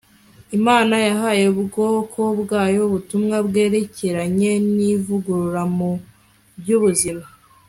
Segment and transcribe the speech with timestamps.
[0.57, 5.91] imana yahaye ubwoko bwayo ubutumwa bwerekeranye n'ivugurura mu
[6.59, 7.25] by'ubuzima